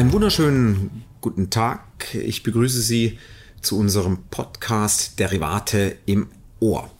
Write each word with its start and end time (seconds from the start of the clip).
Einen 0.00 0.12
wunderschönen 0.12 1.04
guten 1.20 1.50
Tag. 1.50 2.14
Ich 2.14 2.42
begrüße 2.42 2.80
Sie 2.80 3.18
zu 3.60 3.78
unserem 3.78 4.22
Podcast 4.30 5.18
Derivate 5.18 5.94
im 6.06 6.28
Ohr. 6.58 6.90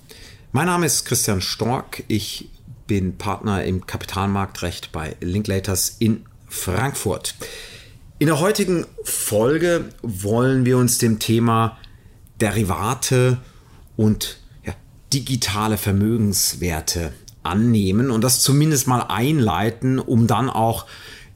Mein 0.53 0.66
Name 0.66 0.84
ist 0.84 1.07
Christian 1.07 1.41
Stork. 1.41 2.05
Ich 2.09 2.50
bin 2.86 3.16
Partner 3.16 3.64
im 3.64 3.86
Kapitalmarktrecht 3.86 4.93
bei 4.93 5.16
Linklaters 5.23 5.96
in 5.98 6.27
Frankfurt. 6.46 7.36
In 8.18 8.27
der 8.27 8.39
heutigen 8.39 8.84
Folge 9.03 9.89
wollen 10.03 10.67
wir 10.67 10.77
uns 10.77 10.98
dem 10.98 11.19
Thema 11.21 11.79
Derivate 12.39 13.39
und 13.96 14.41
ja, 14.62 14.75
digitale 15.11 15.79
Vermögenswerte 15.79 17.14
annehmen 17.43 18.11
und 18.11 18.23
das 18.23 18.43
zumindest 18.43 18.87
mal 18.87 19.01
einleiten, 19.01 19.98
um 19.98 20.27
dann 20.27 20.51
auch 20.51 20.84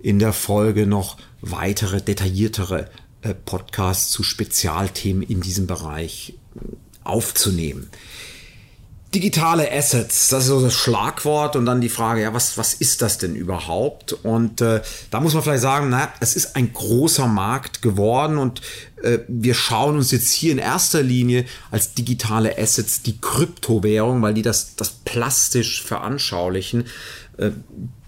in 0.04 0.18
der 0.18 0.34
Folge 0.34 0.86
noch 0.86 1.16
weitere, 1.40 2.02
detailliertere 2.02 2.90
äh, 3.22 3.32
Podcasts 3.32 4.10
zu 4.10 4.22
Spezialthemen 4.22 5.22
in 5.22 5.40
diesem 5.40 5.66
Bereich 5.66 6.34
äh, 6.56 6.60
aufzunehmen. 7.04 7.88
Digitale 9.14 9.72
Assets, 9.72 10.28
das 10.28 10.42
ist 10.42 10.48
so 10.48 10.60
das 10.60 10.74
Schlagwort 10.74 11.56
und 11.56 11.64
dann 11.64 11.80
die 11.80 11.88
Frage, 11.88 12.20
ja, 12.20 12.34
was, 12.34 12.58
was 12.58 12.74
ist 12.74 13.00
das 13.00 13.16
denn 13.16 13.34
überhaupt? 13.34 14.12
Und 14.12 14.60
äh, 14.60 14.82
da 15.10 15.20
muss 15.20 15.32
man 15.32 15.42
vielleicht 15.42 15.62
sagen, 15.62 15.88
na, 15.88 16.12
es 16.20 16.36
ist 16.36 16.54
ein 16.54 16.74
großer 16.74 17.26
Markt 17.26 17.80
geworden 17.80 18.36
und 18.36 18.60
äh, 19.02 19.20
wir 19.28 19.54
schauen 19.54 19.96
uns 19.96 20.10
jetzt 20.10 20.32
hier 20.32 20.52
in 20.52 20.58
erster 20.58 21.02
Linie 21.02 21.46
als 21.70 21.94
digitale 21.94 22.58
Assets 22.58 23.00
die 23.02 23.18
Kryptowährung, 23.18 24.20
weil 24.20 24.34
die 24.34 24.42
das, 24.42 24.76
das 24.76 24.90
plastisch 24.90 25.82
veranschaulichen, 25.82 26.84
äh, 27.38 27.52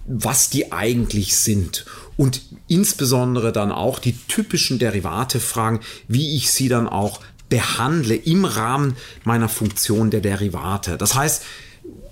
was 0.07 0.51
die 0.51 0.73
eigentlich 0.73 1.37
sind 1.37 1.85
und 2.17 2.43
insbesondere 2.69 3.53
dann 3.53 3.73
auch 3.73 3.99
die 3.99 4.17
typischen 4.29 4.79
Derivate 4.79 5.41
fragen, 5.41 5.81
wie 6.09 6.37
ich 6.37 6.51
sie 6.51 6.69
dann 6.69 6.89
auch 6.89 7.21
behandle 7.49 8.15
im 8.15 8.45
Rahmen 8.45 8.97
meiner 9.25 9.49
Funktion 9.49 10.11
der 10.11 10.21
Derivate. 10.21 10.97
Das 10.97 11.15
heißt, 11.15 11.43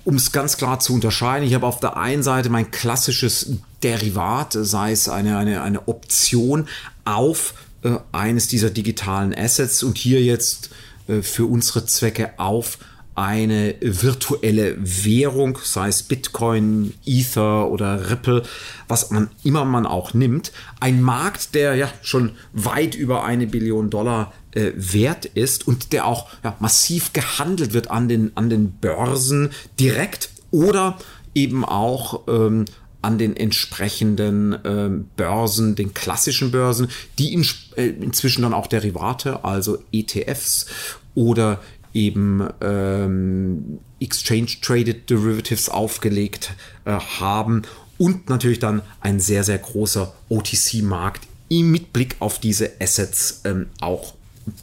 um 0.04 0.16
es 0.16 0.32
ganz 0.32 0.56
klar 0.56 0.80
zu 0.80 0.94
unterscheiden, 0.94 1.46
ich 1.46 1.54
habe 1.54 1.66
auf 1.66 1.80
der 1.80 1.96
einen 1.96 2.22
Seite 2.22 2.50
mein 2.50 2.70
klassisches 2.70 3.52
Derivat, 3.82 4.52
sei 4.52 4.92
es 4.92 5.08
eine, 5.08 5.38
eine, 5.38 5.62
eine 5.62 5.88
Option 5.88 6.68
auf 7.04 7.54
äh, 7.82 7.96
eines 8.12 8.48
dieser 8.48 8.70
digitalen 8.70 9.34
Assets 9.34 9.82
und 9.82 9.96
hier 9.96 10.22
jetzt 10.22 10.70
äh, 11.08 11.22
für 11.22 11.46
unsere 11.46 11.86
Zwecke 11.86 12.38
auf 12.38 12.78
eine 13.14 13.76
virtuelle 13.80 14.76
Währung, 14.78 15.58
sei 15.62 15.88
es 15.88 16.02
Bitcoin, 16.02 16.94
Ether 17.06 17.70
oder 17.70 18.10
Ripple, 18.10 18.42
was 18.88 19.10
man 19.10 19.30
immer 19.44 19.64
man 19.64 19.86
auch 19.86 20.14
nimmt. 20.14 20.52
Ein 20.80 21.00
Markt, 21.00 21.54
der 21.54 21.76
ja 21.76 21.88
schon 22.02 22.32
weit 22.52 22.94
über 22.94 23.24
eine 23.24 23.46
Billion 23.46 23.90
Dollar 23.90 24.32
äh, 24.52 24.72
wert 24.74 25.26
ist 25.26 25.68
und 25.68 25.92
der 25.92 26.06
auch 26.06 26.28
ja, 26.42 26.56
massiv 26.58 27.12
gehandelt 27.12 27.72
wird 27.72 27.90
an 27.90 28.08
den, 28.08 28.32
an 28.36 28.50
den 28.50 28.72
Börsen 28.72 29.50
direkt 29.78 30.30
oder 30.50 30.98
eben 31.34 31.64
auch 31.64 32.22
ähm, 32.28 32.64
an 33.04 33.18
den 33.18 33.36
entsprechenden 33.36 34.56
ähm, 34.64 35.10
Börsen, 35.16 35.74
den 35.74 35.92
klassischen 35.92 36.50
Börsen, 36.50 36.88
die 37.18 37.34
in, 37.34 37.46
äh, 37.76 37.88
inzwischen 37.88 38.42
dann 38.42 38.54
auch 38.54 38.66
Derivate, 38.66 39.44
also 39.44 39.78
ETFs 39.92 40.66
oder 41.14 41.60
eben 41.94 42.46
ähm, 42.60 43.78
Exchange 44.00 44.48
Traded 44.60 45.08
Derivatives 45.08 45.68
aufgelegt 45.68 46.52
äh, 46.84 46.92
haben 46.92 47.62
und 47.96 48.28
natürlich 48.28 48.58
dann 48.58 48.82
ein 49.00 49.20
sehr, 49.20 49.44
sehr 49.44 49.58
großer 49.58 50.12
OTC-Markt 50.28 51.22
mit 51.50 51.92
Blick 51.92 52.16
auf 52.18 52.40
diese 52.40 52.72
Assets 52.80 53.42
ähm, 53.44 53.66
auch 53.80 54.14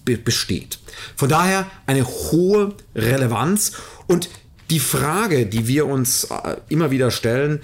be 0.03 0.17
besteht. 0.17 0.79
Von 1.15 1.29
daher 1.29 1.65
eine 1.85 2.05
hohe 2.05 2.75
Relevanz 2.93 3.73
und 4.07 4.29
die 4.69 4.79
Frage, 4.79 5.45
die 5.45 5.67
wir 5.67 5.85
uns 5.85 6.25
äh, 6.25 6.57
immer 6.69 6.91
wieder 6.91 7.11
stellen, 7.11 7.61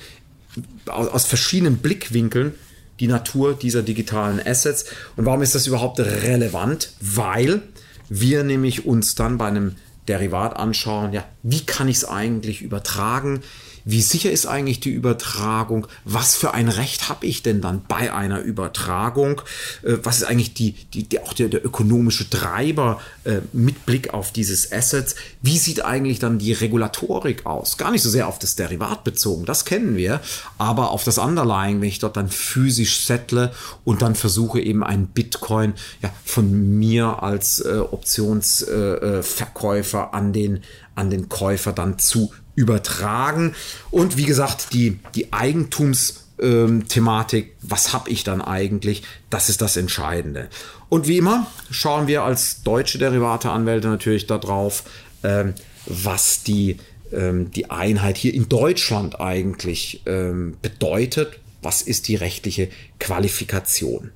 aus, 0.85 1.07
aus 1.09 1.25
verschiedenen 1.25 1.77
Blickwinkeln, 1.77 2.53
die 2.99 3.07
Natur 3.07 3.53
dieser 3.53 3.83
digitalen 3.83 4.39
Assets 4.45 4.85
und 5.17 5.25
warum 5.25 5.41
ist 5.41 5.55
das 5.55 5.67
überhaupt 5.67 5.99
relevant? 5.99 6.93
Weil 6.99 7.61
wir 8.09 8.43
nämlich 8.43 8.85
uns 8.85 9.15
dann 9.15 9.37
bei 9.37 9.47
einem 9.47 9.75
Derivat 10.07 10.55
anschauen, 10.55 11.13
ja, 11.13 11.25
wie 11.43 11.65
kann 11.65 11.87
ich 11.87 11.97
es 11.97 12.05
eigentlich 12.05 12.61
übertragen? 12.61 13.41
Wie 13.89 14.01
sicher 14.01 14.31
ist 14.31 14.47
eigentlich 14.47 14.81
die 14.81 14.89
Übertragung? 14.89 15.87
Was 16.03 16.35
für 16.35 16.53
ein 16.53 16.67
Recht 16.67 17.07
habe 17.07 17.25
ich 17.25 17.41
denn 17.41 17.61
dann 17.61 17.85
bei 17.87 18.13
einer 18.13 18.41
Übertragung? 18.41 19.41
Äh, 19.81 19.93
was 20.03 20.17
ist 20.17 20.25
eigentlich 20.25 20.53
die, 20.53 20.73
die, 20.93 21.03
die 21.03 21.21
auch 21.21 21.31
der, 21.31 21.47
der 21.47 21.65
ökonomische 21.65 22.29
Treiber 22.29 22.99
äh, 23.23 23.37
mit 23.53 23.85
Blick 23.85 24.13
auf 24.13 24.33
dieses 24.33 24.73
Assets? 24.73 25.15
Wie 25.41 25.57
sieht 25.57 25.85
eigentlich 25.85 26.19
dann 26.19 26.37
die 26.37 26.51
Regulatorik 26.51 27.45
aus? 27.45 27.77
Gar 27.77 27.91
nicht 27.91 28.01
so 28.01 28.09
sehr 28.09 28.27
auf 28.27 28.39
das 28.39 28.57
Derivat 28.57 29.05
bezogen, 29.05 29.45
das 29.45 29.63
kennen 29.63 29.95
wir, 29.95 30.19
aber 30.57 30.91
auf 30.91 31.05
das 31.05 31.17
Underlying, 31.17 31.79
wenn 31.79 31.87
ich 31.87 31.99
dort 31.99 32.17
dann 32.17 32.27
physisch 32.27 33.05
settle 33.05 33.53
und 33.85 34.01
dann 34.01 34.15
versuche 34.15 34.59
eben 34.59 34.83
ein 34.83 35.07
Bitcoin 35.07 35.75
ja, 36.01 36.09
von 36.25 36.77
mir 36.77 37.23
als 37.23 37.61
äh, 37.61 37.77
Optionsverkäufer 37.77 40.09
äh, 40.11 40.15
an 40.15 40.33
den 40.33 40.59
an 40.95 41.09
den 41.11 41.29
Käufer 41.29 41.73
dann 41.73 41.99
zu 41.99 42.31
übertragen. 42.57 43.55
Und 43.91 44.17
wie 44.17 44.25
gesagt, 44.25 44.73
die, 44.73 44.99
die 45.15 45.31
Eigentumsthematik, 45.31 47.55
was 47.61 47.93
habe 47.93 48.09
ich 48.09 48.25
dann 48.25 48.41
eigentlich, 48.41 49.03
das 49.29 49.47
ist 49.49 49.61
das 49.61 49.77
Entscheidende. 49.77 50.49
Und 50.89 51.07
wie 51.07 51.19
immer 51.19 51.45
schauen 51.69 52.07
wir 52.07 52.23
als 52.23 52.63
deutsche 52.63 52.97
Derivateanwälte 52.97 53.87
natürlich 53.87 54.25
darauf, 54.25 54.83
ähm, 55.23 55.53
was 55.85 56.41
die, 56.41 56.77
ähm, 57.13 57.51
die 57.51 57.69
Einheit 57.69 58.17
hier 58.17 58.33
in 58.33 58.49
Deutschland 58.49 59.21
eigentlich 59.21 60.01
ähm, 60.07 60.57
bedeutet. 60.61 61.39
Was 61.61 61.83
ist 61.83 62.07
die 62.07 62.15
rechtliche 62.15 62.69
Qualifikation? 62.99 64.09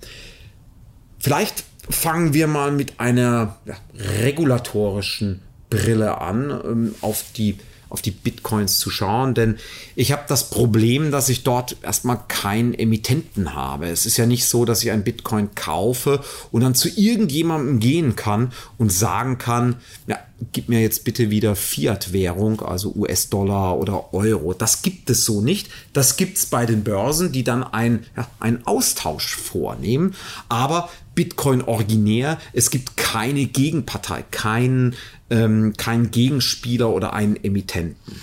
Vielleicht 1.20 1.64
fangen 1.90 2.34
wir 2.34 2.48
mal 2.48 2.72
mit 2.72 3.00
einer 3.00 3.58
regulatorischen 3.94 5.42
Brille 5.70 6.20
an, 6.20 6.96
auf 7.02 7.26
die 7.36 7.60
auf 7.92 8.02
die 8.02 8.12
Bitcoins 8.12 8.80
zu 8.80 8.90
schauen, 8.90 9.34
denn 9.34 9.58
ich 9.96 10.12
habe 10.12 10.24
das 10.28 10.50
Problem, 10.50 11.12
dass 11.12 11.30
ich 11.30 11.44
dort 11.44 11.76
erstmal 11.84 12.20
keinen 12.28 12.74
Emittenten 12.74 13.54
habe. 13.54 13.88
Es 13.88 14.06
ist 14.06 14.18
ja 14.18 14.26
nicht 14.26 14.46
so, 14.46 14.66
dass 14.66 14.84
ich 14.84 14.92
ein 14.92 15.04
Bitcoin 15.04 15.54
kaufe 15.56 16.22
und 16.52 16.62
dann 16.62 16.74
zu 16.74 16.90
irgendjemandem 16.90 17.80
gehen 17.80 18.16
kann 18.16 18.54
und 18.78 18.92
sagen 18.92 19.38
kann, 19.38 19.76
ja, 20.08 20.18
gib 20.52 20.70
mir 20.70 20.82
jetzt 20.82 21.04
bitte 21.04 21.30
wieder 21.30 21.56
Fiat-Währung, 21.56 22.62
also 22.62 22.94
US-Dollar 22.96 23.78
oder 23.78 24.14
Euro. 24.14 24.54
Das 24.54 24.82
gibt 24.82 25.10
es 25.10 25.26
so 25.26 25.42
nicht. 25.42 25.70
Das 25.94 26.18
gibt 26.18 26.38
es 26.38 26.46
bei 26.48 26.66
den 26.66 26.84
Börsen, 26.84 27.32
die 27.32 27.44
dann 27.44 27.64
ein, 27.64 28.06
ja, 28.16 28.28
einen 28.40 28.66
Austausch 28.66 29.36
vornehmen. 29.36 30.16
Aber 30.50 30.90
Bitcoin 31.16 31.62
originär, 31.62 32.40
es 32.54 32.70
gibt 32.70 32.98
keine 32.98 33.46
Gegenpartei, 33.46 34.24
keinen 34.32 34.96
ähm, 35.30 35.74
keinen 35.78 36.12
Gegenspieler 36.12 36.90
oder 36.90 37.14
einen 37.14 37.36
Emittenten. 37.38 38.16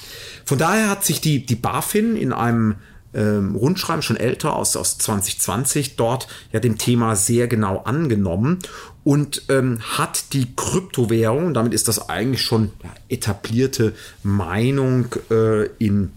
Von 0.44 0.58
daher 0.58 0.88
hat 0.88 1.04
sich 1.04 1.20
die, 1.20 1.44
die 1.44 1.56
BaFin 1.56 2.16
in 2.16 2.32
einem 2.32 2.76
ähm, 3.14 3.56
Rundschreiben 3.56 4.02
schon 4.02 4.16
älter 4.16 4.54
aus, 4.54 4.76
aus 4.76 4.98
2020 4.98 5.96
dort 5.96 6.28
ja 6.52 6.60
dem 6.60 6.78
Thema 6.78 7.16
sehr 7.16 7.48
genau 7.48 7.78
angenommen 7.78 8.58
und 9.04 9.42
ähm, 9.48 9.80
hat 9.80 10.34
die 10.34 10.54
Kryptowährung, 10.54 11.54
damit 11.54 11.72
ist 11.72 11.88
das 11.88 12.10
eigentlich 12.10 12.42
schon 12.42 12.72
ja, 12.82 12.90
etablierte 13.08 13.94
Meinung 14.22 15.06
äh, 15.30 15.64
in 15.78 16.12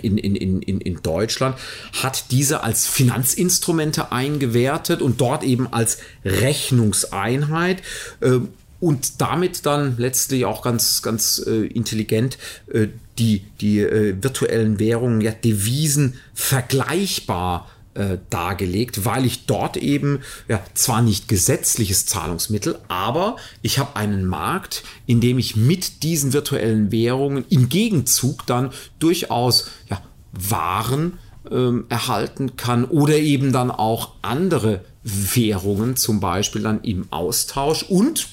in, 0.00 0.18
in, 0.18 0.36
in, 0.62 0.80
in 0.80 1.02
Deutschland, 1.02 1.56
hat 2.02 2.30
diese 2.30 2.62
als 2.62 2.86
Finanzinstrumente 2.86 4.12
eingewertet 4.12 5.02
und 5.02 5.20
dort 5.20 5.42
eben 5.42 5.72
als 5.72 5.98
Rechnungseinheit. 6.24 7.82
Äh, 8.20 8.40
und 8.80 9.20
damit 9.20 9.66
dann 9.66 9.96
letztlich 9.98 10.44
auch 10.44 10.62
ganz, 10.62 11.02
ganz 11.02 11.42
äh, 11.44 11.66
intelligent 11.66 12.38
äh, 12.72 12.86
die, 13.18 13.42
die 13.60 13.80
äh, 13.80 14.14
virtuellen 14.22 14.78
Währungen, 14.78 15.20
ja, 15.20 15.32
Devisen 15.32 16.14
vergleichbar 16.32 17.68
äh, 17.98 18.18
dargelegt, 18.30 19.04
weil 19.04 19.26
ich 19.26 19.46
dort 19.46 19.76
eben 19.76 20.20
ja 20.46 20.60
zwar 20.74 21.02
nicht 21.02 21.26
gesetzliches 21.26 22.06
Zahlungsmittel, 22.06 22.78
aber 22.86 23.36
ich 23.60 23.78
habe 23.78 23.96
einen 23.96 24.24
Markt, 24.24 24.84
in 25.06 25.20
dem 25.20 25.38
ich 25.38 25.56
mit 25.56 26.04
diesen 26.04 26.32
virtuellen 26.32 26.92
Währungen 26.92 27.44
im 27.48 27.68
Gegenzug 27.68 28.46
dann 28.46 28.70
durchaus 29.00 29.68
ja, 29.90 30.00
Waren 30.32 31.18
ähm, 31.50 31.86
erhalten 31.88 32.56
kann 32.56 32.84
oder 32.84 33.16
eben 33.16 33.52
dann 33.52 33.70
auch 33.70 34.12
andere 34.22 34.84
Währungen, 35.02 35.96
zum 35.96 36.20
Beispiel 36.20 36.62
dann 36.62 36.82
im 36.82 37.06
Austausch 37.10 37.82
und 37.82 38.28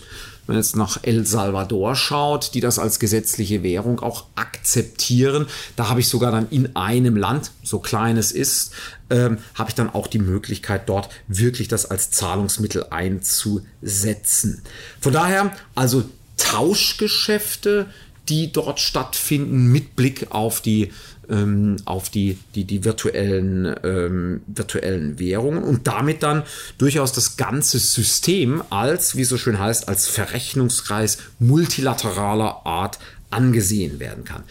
wenn 0.45 0.55
man 0.55 0.61
jetzt 0.61 0.75
nach 0.75 0.99
El 1.01 1.25
Salvador 1.25 1.95
schaut, 1.95 2.53
die 2.53 2.59
das 2.59 2.79
als 2.79 2.99
gesetzliche 2.99 3.63
Währung 3.63 3.99
auch 3.99 4.25
akzeptieren, 4.35 5.47
da 5.75 5.89
habe 5.89 5.99
ich 5.99 6.07
sogar 6.07 6.31
dann 6.31 6.47
in 6.49 6.75
einem 6.75 7.17
Land, 7.17 7.51
so 7.63 7.79
klein 7.79 8.17
es 8.17 8.31
ist, 8.31 8.71
ähm, 9.09 9.39
habe 9.55 9.69
ich 9.69 9.75
dann 9.75 9.89
auch 9.89 10.07
die 10.07 10.19
Möglichkeit, 10.19 10.87
dort 10.87 11.09
wirklich 11.27 11.67
das 11.67 11.89
als 11.89 12.11
Zahlungsmittel 12.11 12.87
einzusetzen. 12.89 14.61
Von 14.99 15.13
daher 15.13 15.51
also 15.73 16.03
Tauschgeschäfte, 16.37 17.87
die 18.29 18.51
dort 18.51 18.79
stattfinden 18.79 19.71
mit 19.71 19.95
Blick 19.95 20.27
auf 20.31 20.61
die 20.61 20.91
ähm, 21.29 21.77
auf 21.85 22.09
die, 22.09 22.37
die, 22.53 22.65
die 22.65 22.83
virtuellen, 22.83 23.75
ähm, 23.83 24.41
virtuellen 24.47 25.17
Währungen 25.17 25.63
und 25.63 25.87
damit 25.87 26.21
dann 26.21 26.43
durchaus 26.77 27.13
das 27.13 27.35
ganze 27.35 27.79
System 27.79 28.61
als, 28.69 29.15
wie 29.15 29.21
es 29.21 29.29
so 29.29 29.37
schön 29.37 29.57
heißt, 29.57 29.87
als 29.87 30.07
Verrechnungskreis 30.07 31.17
multilateraler 31.39 32.65
Art 32.65 32.99
angesehen 33.31 33.99
werden 33.99 34.23
kann. 34.23 34.43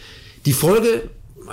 Die 0.45 0.53
Folge 0.53 1.09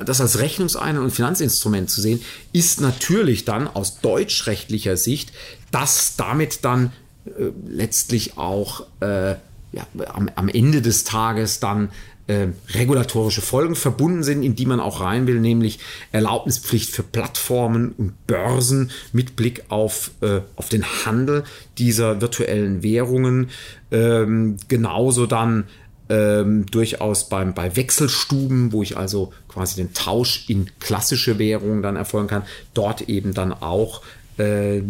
das 0.07 0.21
als 0.21 0.39
Rechnungseinheit 0.39 1.03
und 1.03 1.11
Finanzinstrument 1.11 1.91
zu 1.91 2.01
sehen, 2.01 2.23
ist 2.53 2.81
natürlich 2.81 3.45
dann 3.45 3.69
aus 3.69 4.01
deutschrechtlicher 4.01 4.97
Sicht, 4.97 5.33
dass 5.71 6.17
damit 6.17 6.65
dann 6.65 6.93
äh, 7.27 7.51
letztlich 7.69 8.39
auch 8.39 8.87
äh, 9.01 9.33
ja, 9.73 9.87
am, 10.13 10.31
am 10.35 10.49
Ende 10.49 10.83
des 10.83 11.05
Tages 11.05 11.61
dann 11.61 11.91
äh, 12.27 12.49
regulatorische 12.75 13.41
Folgen 13.43 13.75
verbunden 13.75 14.23
sind, 14.23 14.43
in 14.43 14.55
die 14.55 14.67
man 14.67 14.81
auch 14.81 15.01
rein 15.01 15.27
will, 15.27 15.41
nämlich 15.41 15.79
Erlaubnispflicht 16.13 16.91
für 16.91 17.03
Plattformen 17.03 17.93
und 17.99 18.27
Börsen 18.27 18.91
mit 19.13 19.37
Blick 19.37 19.65
auf, 19.69 20.13
äh, 20.21 20.41
auf 20.57 20.69
den 20.69 20.85
Handel 20.85 21.45
dieser 21.79 22.21
virtuellen 22.21 22.83
Währungen. 22.83 23.51
Ähm, 23.91 24.57
genauso 24.69 25.27
dann 25.27 25.65
ähm, 26.09 26.67
durchaus 26.67 27.29
beim, 27.29 27.55
bei 27.55 27.75
Wechselstuben, 27.75 28.73
wo 28.73 28.83
ich 28.83 28.97
also 28.97 29.33
quasi 29.49 29.77
den 29.77 29.95
Tausch 29.95 30.45
in 30.49 30.71
klassische 30.79 31.39
Währungen 31.39 31.83
dann 31.83 31.97
erfolgen 31.97 32.29
kann, 32.29 32.43
dort 32.75 33.03
eben 33.03 33.35
dann 33.35 33.53
auch 33.53 34.03
äh, 34.39 34.83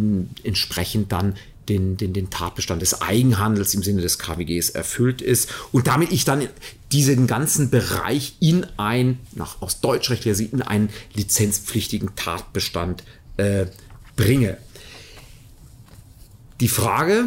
entsprechend 0.42 1.12
dann 1.12 1.34
den, 1.68 1.96
den, 1.96 2.12
den 2.12 2.30
Tatbestand 2.30 2.82
des 2.82 3.02
Eigenhandels 3.02 3.74
im 3.74 3.82
Sinne 3.82 4.02
des 4.02 4.18
KWGs 4.18 4.70
erfüllt 4.70 5.22
ist 5.22 5.48
und 5.70 5.86
damit 5.86 6.12
ich 6.12 6.24
dann 6.24 6.48
diesen 6.90 7.26
ganzen 7.26 7.70
Bereich 7.70 8.36
in 8.40 8.66
ein, 8.76 9.18
nach, 9.34 9.62
aus 9.62 9.80
deutschrechtlicher 9.80 10.34
Sicht, 10.34 10.52
in 10.52 10.62
einen 10.62 10.90
lizenzpflichtigen 11.14 12.14
Tatbestand 12.16 13.04
äh, 13.36 13.66
bringe. 14.16 14.58
Die 16.60 16.68
Frage, 16.68 17.26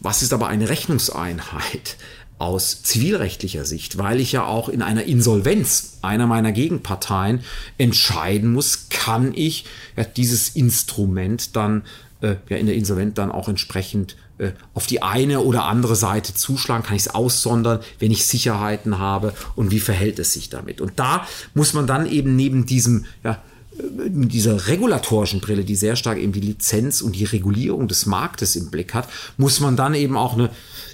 was 0.00 0.22
ist 0.22 0.32
aber 0.32 0.48
eine 0.48 0.68
Rechnungseinheit? 0.68 1.96
aus 2.38 2.82
zivilrechtlicher 2.82 3.64
Sicht, 3.64 3.96
weil 3.96 4.20
ich 4.20 4.32
ja 4.32 4.44
auch 4.44 4.68
in 4.68 4.82
einer 4.82 5.04
Insolvenz 5.04 5.98
einer 6.02 6.26
meiner 6.26 6.52
Gegenparteien 6.52 7.40
entscheiden 7.78 8.52
muss, 8.52 8.88
kann 8.90 9.32
ich 9.34 9.64
ja, 9.96 10.04
dieses 10.04 10.50
Instrument 10.50 11.56
dann 11.56 11.82
äh, 12.20 12.36
ja 12.48 12.56
in 12.56 12.66
der 12.66 12.74
Insolvent 12.74 13.18
dann 13.18 13.30
auch 13.30 13.48
entsprechend 13.48 14.16
äh, 14.38 14.52
auf 14.74 14.86
die 14.86 15.02
eine 15.02 15.40
oder 15.40 15.64
andere 15.64 15.96
Seite 15.96 16.34
zuschlagen, 16.34 16.84
kann 16.84 16.96
ich 16.96 17.02
es 17.02 17.14
aussondern, 17.14 17.80
wenn 17.98 18.10
ich 18.10 18.26
Sicherheiten 18.26 18.98
habe 18.98 19.32
und 19.54 19.70
wie 19.70 19.80
verhält 19.80 20.18
es 20.18 20.32
sich 20.32 20.50
damit. 20.50 20.80
Und 20.80 20.92
da 20.96 21.26
muss 21.54 21.72
man 21.72 21.86
dann 21.86 22.06
eben 22.06 22.36
neben 22.36 22.66
diesem, 22.66 23.06
ja, 23.24 23.42
äh, 23.78 23.82
dieser 24.10 24.68
regulatorischen 24.68 25.40
Brille, 25.40 25.64
die 25.64 25.76
sehr 25.76 25.96
stark 25.96 26.18
eben 26.18 26.32
die 26.32 26.40
Lizenz 26.40 27.00
und 27.00 27.16
die 27.16 27.24
Regulierung 27.24 27.88
des 27.88 28.06
Marktes 28.06 28.56
im 28.56 28.70
Blick 28.70 28.94
hat, 28.94 29.08
muss 29.36 29.60
man 29.60 29.76
dann 29.76 29.94
eben 29.94 30.16
auch 30.16 30.34
eine 30.34 30.50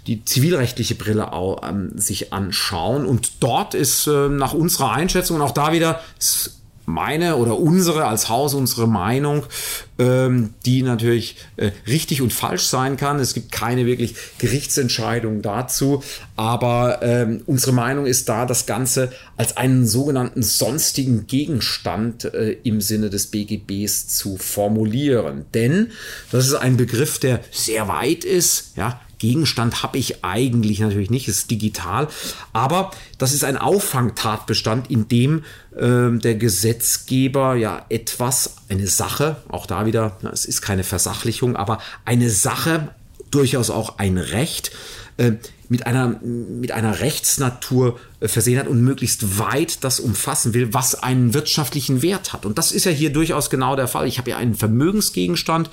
die 0.06 0.24
zivilrechtliche 0.24 0.96
Brille 0.96 1.32
auch, 1.32 1.62
ähm, 1.68 1.92
sich 1.96 2.32
anschauen. 2.32 3.06
Und 3.06 3.32
dort 3.40 3.74
ist 3.74 4.06
äh, 4.06 4.28
nach 4.28 4.52
unserer 4.52 4.92
Einschätzung 4.92 5.36
und 5.36 5.42
auch 5.42 5.52
da 5.52 5.72
wieder 5.72 6.00
ist 6.18 6.61
meine 6.86 7.36
oder 7.36 7.58
unsere 7.58 8.06
als 8.06 8.28
Haus 8.28 8.54
unsere 8.54 8.88
Meinung, 8.88 9.44
ähm, 9.98 10.54
die 10.66 10.82
natürlich 10.82 11.36
äh, 11.56 11.70
richtig 11.86 12.22
und 12.22 12.32
falsch 12.32 12.64
sein 12.64 12.96
kann. 12.96 13.20
Es 13.20 13.34
gibt 13.34 13.52
keine 13.52 13.86
wirklich 13.86 14.14
Gerichtsentscheidung 14.38 15.42
dazu, 15.42 16.02
aber 16.36 17.00
ähm, 17.02 17.42
unsere 17.46 17.72
Meinung 17.72 18.06
ist 18.06 18.28
da, 18.28 18.46
das 18.46 18.66
Ganze 18.66 19.12
als 19.36 19.56
einen 19.56 19.86
sogenannten 19.86 20.42
sonstigen 20.42 21.26
Gegenstand 21.26 22.24
äh, 22.24 22.56
im 22.64 22.80
Sinne 22.80 23.10
des 23.10 23.28
BGBs 23.28 24.08
zu 24.08 24.36
formulieren. 24.36 25.46
Denn 25.54 25.88
das 26.30 26.46
ist 26.46 26.54
ein 26.54 26.76
Begriff, 26.76 27.18
der 27.18 27.40
sehr 27.50 27.88
weit 27.88 28.24
ist, 28.24 28.72
ja, 28.76 29.00
Gegenstand 29.22 29.84
habe 29.84 29.98
ich 29.98 30.24
eigentlich 30.24 30.80
natürlich 30.80 31.08
nicht, 31.08 31.28
ist 31.28 31.48
digital, 31.48 32.08
aber 32.52 32.90
das 33.18 33.32
ist 33.32 33.44
ein 33.44 33.56
Auffangtatbestand, 33.56 34.90
in 34.90 35.06
dem 35.06 35.44
äh, 35.76 36.10
der 36.18 36.34
Gesetzgeber 36.34 37.54
ja 37.54 37.86
etwas, 37.88 38.56
eine 38.68 38.88
Sache, 38.88 39.36
auch 39.48 39.66
da 39.66 39.86
wieder, 39.86 40.16
na, 40.22 40.30
es 40.30 40.44
ist 40.44 40.60
keine 40.60 40.82
Versachlichung, 40.82 41.54
aber 41.54 41.78
eine 42.04 42.30
Sache, 42.30 42.88
durchaus 43.30 43.70
auch 43.70 43.98
ein 43.98 44.18
Recht, 44.18 44.72
äh, 45.18 45.34
mit 45.68 45.86
einer, 45.86 46.18
mit 46.20 46.72
einer 46.72 46.98
Rechtsnatur 46.98 48.00
äh, 48.18 48.26
versehen 48.26 48.58
hat 48.58 48.66
und 48.66 48.82
möglichst 48.82 49.38
weit 49.38 49.84
das 49.84 50.00
umfassen 50.00 50.52
will, 50.52 50.74
was 50.74 51.00
einen 51.00 51.32
wirtschaftlichen 51.32 52.02
Wert 52.02 52.32
hat. 52.32 52.44
Und 52.44 52.58
das 52.58 52.72
ist 52.72 52.86
ja 52.86 52.90
hier 52.90 53.12
durchaus 53.12 53.50
genau 53.50 53.76
der 53.76 53.86
Fall. 53.86 54.08
Ich 54.08 54.18
habe 54.18 54.30
ja 54.30 54.36
einen 54.36 54.56
Vermögensgegenstand, 54.56 55.70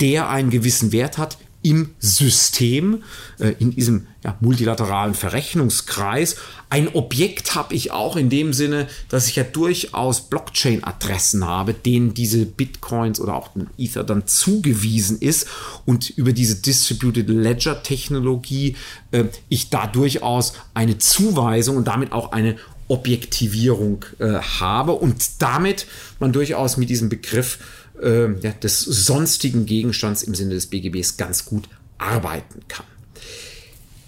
der 0.00 0.28
einen 0.28 0.50
gewissen 0.50 0.90
Wert 0.90 1.16
hat, 1.16 1.38
im 1.62 1.94
System, 1.98 3.02
äh, 3.38 3.54
in 3.58 3.70
diesem 3.70 4.06
ja, 4.24 4.36
multilateralen 4.40 5.14
Verrechnungskreis. 5.14 6.36
Ein 6.68 6.88
Objekt 6.94 7.54
habe 7.54 7.74
ich 7.74 7.90
auch 7.90 8.16
in 8.16 8.30
dem 8.30 8.52
Sinne, 8.52 8.88
dass 9.08 9.28
ich 9.28 9.36
ja 9.36 9.44
durchaus 9.44 10.28
Blockchain-Adressen 10.28 11.46
habe, 11.46 11.74
denen 11.74 12.14
diese 12.14 12.46
Bitcoins 12.46 13.20
oder 13.20 13.34
auch 13.34 13.54
ein 13.54 13.68
Ether 13.78 14.04
dann 14.04 14.26
zugewiesen 14.26 15.18
ist 15.20 15.46
und 15.86 16.10
über 16.10 16.32
diese 16.32 16.56
Distributed 16.56 17.28
Ledger-Technologie 17.28 18.76
äh, 19.10 19.24
ich 19.48 19.70
da 19.70 19.86
durchaus 19.86 20.54
eine 20.74 20.98
Zuweisung 20.98 21.76
und 21.76 21.88
damit 21.88 22.12
auch 22.12 22.32
eine 22.32 22.56
Objektivierung 22.88 24.04
äh, 24.18 24.34
habe 24.34 24.92
und 24.92 25.40
damit 25.40 25.86
man 26.18 26.32
durchaus 26.32 26.76
mit 26.76 26.90
diesem 26.90 27.08
Begriff 27.08 27.58
äh, 28.00 28.32
ja, 28.40 28.52
des 28.52 28.80
sonstigen 28.80 29.66
Gegenstands 29.66 30.22
im 30.22 30.34
Sinne 30.34 30.54
des 30.54 30.66
BGBs 30.66 31.16
ganz 31.16 31.44
gut 31.44 31.68
arbeiten 31.98 32.60
kann. 32.68 32.86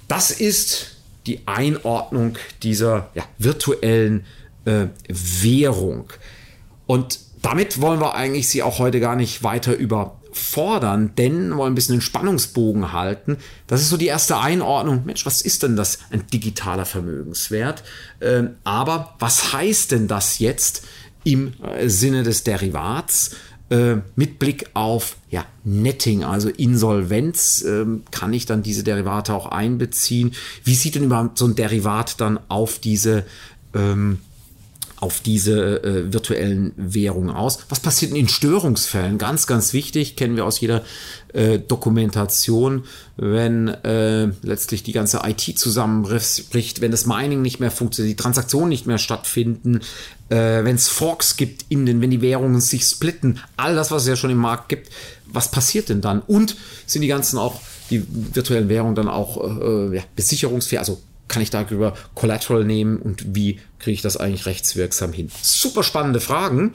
Das 0.08 0.30
ist 0.30 0.96
die 1.26 1.46
Einordnung 1.46 2.36
dieser 2.62 3.10
ja, 3.14 3.24
virtuellen 3.38 4.24
äh, 4.64 4.86
Währung. 5.08 6.12
Und 6.86 7.18
damit 7.42 7.80
wollen 7.80 8.00
wir 8.00 8.14
eigentlich 8.14 8.48
Sie 8.48 8.62
auch 8.62 8.78
heute 8.78 9.00
gar 9.00 9.16
nicht 9.16 9.42
weiter 9.42 9.74
überfordern, 9.74 11.14
denn 11.16 11.50
wir 11.50 11.56
wollen 11.56 11.72
ein 11.72 11.74
bisschen 11.74 11.96
den 11.96 12.00
Spannungsbogen 12.02 12.92
halten. 12.92 13.38
Das 13.66 13.80
ist 13.80 13.90
so 13.90 13.96
die 13.96 14.06
erste 14.06 14.38
Einordnung. 14.38 15.02
Mensch, 15.04 15.24
was 15.26 15.42
ist 15.42 15.62
denn 15.62 15.76
das? 15.76 15.98
Ein 16.10 16.26
digitaler 16.26 16.86
Vermögenswert. 16.86 17.82
Ähm, 18.20 18.56
aber 18.64 19.14
was 19.18 19.52
heißt 19.52 19.92
denn 19.92 20.08
das 20.08 20.38
jetzt 20.38 20.82
im 21.24 21.52
äh, 21.62 21.88
Sinne 21.88 22.22
des 22.22 22.44
Derivats? 22.44 23.32
Äh, 23.70 23.96
mit 24.14 24.38
Blick 24.38 24.68
auf 24.74 25.16
ja, 25.30 25.46
Netting, 25.64 26.22
also 26.22 26.50
Insolvenz, 26.50 27.62
äh, 27.62 27.86
kann 28.10 28.34
ich 28.34 28.44
dann 28.44 28.62
diese 28.62 28.84
Derivate 28.84 29.32
auch 29.32 29.46
einbeziehen. 29.46 30.32
Wie 30.64 30.74
sieht 30.74 30.96
denn 30.96 31.04
überhaupt 31.04 31.38
so 31.38 31.46
ein 31.46 31.54
Derivat 31.54 32.20
dann 32.20 32.38
auf 32.48 32.78
diese 32.78 33.24
ähm, 33.74 34.20
auf 35.04 35.20
diese 35.20 35.84
äh, 35.84 36.12
virtuellen 36.14 36.72
Währungen 36.78 37.28
aus. 37.28 37.58
Was 37.68 37.78
passiert 37.78 38.12
in 38.12 38.26
Störungsfällen? 38.26 39.18
Ganz, 39.18 39.46
ganz 39.46 39.74
wichtig, 39.74 40.16
kennen 40.16 40.34
wir 40.34 40.46
aus 40.46 40.60
jeder 40.60 40.82
äh, 41.34 41.58
Dokumentation, 41.58 42.84
wenn 43.18 43.68
äh, 43.68 44.28
letztlich 44.40 44.82
die 44.82 44.92
ganze 44.92 45.20
IT 45.26 45.58
zusammenbricht, 45.58 46.80
wenn 46.80 46.90
das 46.90 47.04
Mining 47.04 47.42
nicht 47.42 47.60
mehr 47.60 47.70
funktioniert, 47.70 48.18
die 48.18 48.22
Transaktionen 48.22 48.70
nicht 48.70 48.86
mehr 48.86 48.96
stattfinden, 48.96 49.80
äh, 50.30 50.64
wenn 50.64 50.76
es 50.76 50.88
Forks 50.88 51.36
gibt 51.36 51.66
in 51.68 51.84
den, 51.84 52.00
wenn 52.00 52.10
die 52.10 52.22
Währungen 52.22 52.62
sich 52.62 52.86
splitten, 52.86 53.40
all 53.58 53.74
das, 53.74 53.90
was 53.90 54.04
es 54.04 54.08
ja 54.08 54.16
schon 54.16 54.30
im 54.30 54.38
Markt 54.38 54.70
gibt, 54.70 54.88
was 55.26 55.50
passiert 55.50 55.90
denn 55.90 56.00
dann? 56.00 56.22
Und 56.22 56.56
sind 56.86 57.02
die 57.02 57.08
ganzen 57.08 57.38
auch, 57.38 57.60
die 57.90 58.06
virtuellen 58.08 58.70
Währungen 58.70 58.94
dann 58.94 59.08
auch 59.08 59.60
äh, 59.60 59.96
ja, 59.96 60.02
besicherungsfähig, 60.16 60.78
also 60.78 60.98
kann 61.28 61.42
ich 61.42 61.50
darüber 61.50 61.94
Collateral 62.14 62.64
nehmen 62.64 62.98
und 62.98 63.34
wie 63.34 63.60
kriege 63.78 63.94
ich 63.94 64.02
das 64.02 64.16
eigentlich 64.16 64.46
rechtswirksam 64.46 65.12
hin? 65.12 65.30
Super 65.42 65.82
spannende 65.82 66.20
Fragen 66.20 66.72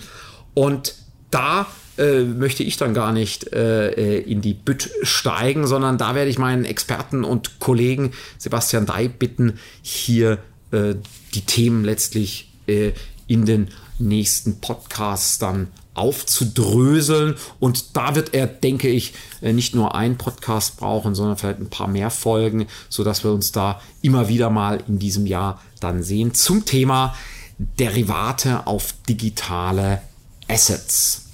und 0.53 0.95
da 1.31 1.67
äh, 1.97 2.23
möchte 2.23 2.63
ich 2.63 2.77
dann 2.77 2.93
gar 2.93 3.11
nicht 3.11 3.53
äh, 3.53 3.89
äh, 3.89 4.19
in 4.21 4.41
die 4.41 4.53
Bütt 4.53 4.89
steigen, 5.03 5.67
sondern 5.67 5.97
da 5.97 6.15
werde 6.15 6.29
ich 6.29 6.39
meinen 6.39 6.65
Experten 6.65 7.23
und 7.23 7.59
Kollegen 7.59 8.11
Sebastian 8.37 8.85
Dei 8.85 9.07
bitten, 9.07 9.59
hier 9.81 10.39
äh, 10.71 10.95
die 11.33 11.41
Themen 11.41 11.83
letztlich 11.83 12.51
äh, 12.67 12.93
in 13.27 13.45
den 13.45 13.67
nächsten 13.99 14.61
Podcasts 14.61 15.39
dann 15.39 15.67
aufzudröseln. 15.93 17.35
Und 17.59 17.95
da 17.97 18.15
wird 18.15 18.33
er, 18.33 18.47
denke 18.47 18.89
ich, 18.89 19.13
äh, 19.41 19.53
nicht 19.53 19.75
nur 19.75 19.95
einen 19.95 20.17
Podcast 20.17 20.77
brauchen, 20.77 21.15
sondern 21.15 21.37
vielleicht 21.37 21.59
ein 21.59 21.69
paar 21.69 21.87
mehr 21.87 22.09
Folgen, 22.09 22.67
sodass 22.89 23.23
wir 23.23 23.31
uns 23.31 23.51
da 23.51 23.81
immer 24.01 24.27
wieder 24.27 24.49
mal 24.49 24.83
in 24.87 24.99
diesem 24.99 25.25
Jahr 25.25 25.61
dann 25.79 26.03
sehen 26.03 26.33
zum 26.33 26.65
Thema 26.65 27.15
Derivate 27.57 28.67
auf 28.67 28.93
digitale 29.07 30.01
Assets. 30.47 31.28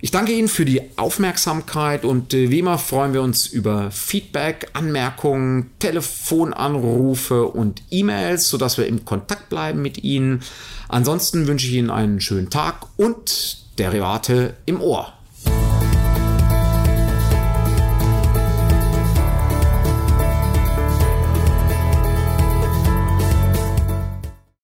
Ich 0.00 0.12
danke 0.12 0.30
Ihnen 0.32 0.46
für 0.46 0.64
die 0.64 0.80
Aufmerksamkeit 0.96 2.04
und 2.04 2.32
äh, 2.32 2.50
wie 2.50 2.60
immer 2.60 2.78
freuen 2.78 3.14
wir 3.14 3.22
uns 3.22 3.48
über 3.48 3.90
Feedback, 3.90 4.70
Anmerkungen, 4.72 5.70
Telefonanrufe 5.80 7.46
und 7.46 7.82
E-Mails, 7.90 8.48
sodass 8.48 8.78
wir 8.78 8.86
im 8.86 9.04
Kontakt 9.04 9.48
bleiben 9.48 9.82
mit 9.82 10.04
Ihnen. 10.04 10.42
Ansonsten 10.88 11.48
wünsche 11.48 11.66
ich 11.66 11.72
Ihnen 11.72 11.90
einen 11.90 12.20
schönen 12.20 12.48
Tag 12.48 12.86
und 12.96 13.58
Derivate 13.76 14.54
im 14.66 14.80
Ohr. 14.80 15.17